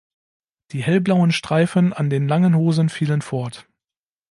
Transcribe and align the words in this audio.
Die 0.71 0.81
hellblauen 0.81 1.31
Streifen 1.31 1.93
an 1.93 2.09
den 2.09 2.27
langen 2.27 2.55
Hosen 2.55 2.89
fielen 2.89 3.21
fort. 3.21 3.67